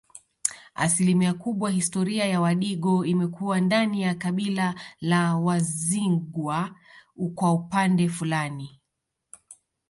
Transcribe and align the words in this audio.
Asilimia 0.75 1.33
kubwa 1.33 1.71
historia 1.71 2.25
ya 2.25 2.41
Wadigo 2.41 3.05
imekuwa 3.05 3.61
ndani 3.61 4.01
ya 4.01 4.15
kabila 4.15 4.75
la 5.01 5.37
Wazigua 5.37 6.75
kwa 7.35 7.51
upande 7.53 8.09
fulani 8.09 8.79